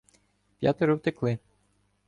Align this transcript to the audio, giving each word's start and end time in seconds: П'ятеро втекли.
П'ятеро 0.59 0.95
втекли. 0.95 1.37